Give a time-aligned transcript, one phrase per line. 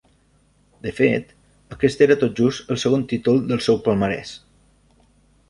[0.85, 1.29] De fet,
[1.75, 4.35] aquest era tot just el segon títol del seu palmarès.